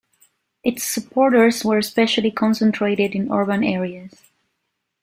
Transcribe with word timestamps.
Its 0.63 0.81
supporters 0.83 1.63
were 1.63 1.77
especially 1.77 2.31
concentrated 2.31 3.13
in 3.13 3.31
urban 3.31 3.63
areas. 3.63 4.31